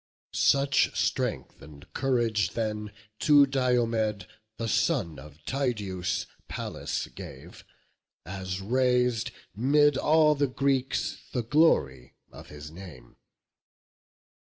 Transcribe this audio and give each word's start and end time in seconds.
BOOK 0.01 0.31
V. 0.33 0.37
Such 0.39 0.97
strength, 0.99 1.61
and 1.61 1.93
courage 1.93 2.53
then 2.53 2.91
to 3.19 3.45
Diomed, 3.45 4.25
The 4.57 4.67
son 4.67 5.19
of 5.19 5.45
Tydeus, 5.45 6.25
Pallas 6.47 7.05
gave, 7.13 7.63
as 8.25 8.61
rais'd, 8.61 9.29
'Mid 9.55 9.97
all 9.99 10.33
the 10.33 10.47
Greeks, 10.47 11.21
the 11.33 11.43
glory 11.43 12.15
of 12.31 12.47
his 12.49 12.71
name. 12.71 13.17